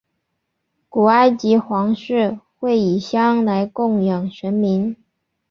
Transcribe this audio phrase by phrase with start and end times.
[0.89, 4.95] 古埃及皇室会以香来供养神明。